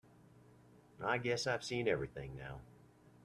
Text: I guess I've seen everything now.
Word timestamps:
I 1.05 1.19
guess 1.19 1.45
I've 1.45 1.63
seen 1.63 1.87
everything 1.87 2.35
now. 2.35 2.61